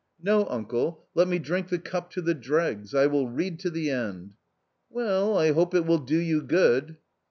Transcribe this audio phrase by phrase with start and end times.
[0.29, 3.91] "No, uncle, let me drink the cup to the dregs; I will read to the
[3.91, 4.31] end.""
[4.89, 6.97] Well, I hope it will do you good